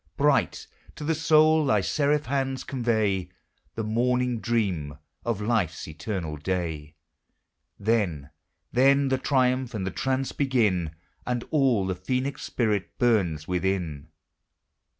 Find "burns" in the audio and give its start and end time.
12.97-13.47